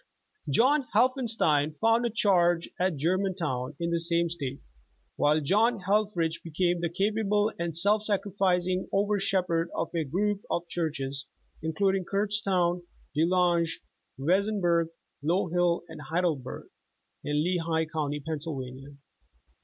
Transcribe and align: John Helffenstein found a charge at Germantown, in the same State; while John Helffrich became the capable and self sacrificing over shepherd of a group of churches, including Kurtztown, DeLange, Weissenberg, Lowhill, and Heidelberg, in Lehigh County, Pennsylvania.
John 0.49 0.87
Helffenstein 0.95 1.75
found 1.79 2.07
a 2.07 2.09
charge 2.09 2.67
at 2.79 2.95
Germantown, 2.97 3.75
in 3.79 3.91
the 3.91 3.99
same 3.99 4.31
State; 4.31 4.59
while 5.15 5.39
John 5.39 5.79
Helffrich 5.81 6.41
became 6.43 6.79
the 6.81 6.89
capable 6.89 7.53
and 7.59 7.77
self 7.77 8.05
sacrificing 8.05 8.89
over 8.91 9.19
shepherd 9.19 9.69
of 9.75 9.91
a 9.93 10.03
group 10.03 10.41
of 10.49 10.67
churches, 10.67 11.27
including 11.61 12.05
Kurtztown, 12.05 12.81
DeLange, 13.15 13.79
Weissenberg, 14.17 14.87
Lowhill, 15.23 15.83
and 15.87 16.01
Heidelberg, 16.01 16.69
in 17.23 17.43
Lehigh 17.43 17.85
County, 17.85 18.19
Pennsylvania. 18.21 18.95